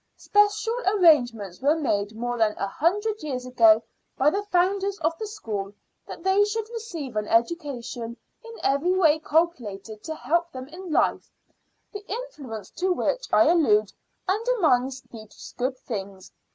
[0.17, 3.83] Special arrangements were made more than a hundred years ago
[4.17, 5.73] by the founders of the school
[6.07, 11.29] that they should receive an education in every way calculated to help them in life;
[11.91, 13.93] the influence to which I allude
[14.27, 16.31] undermines these good things.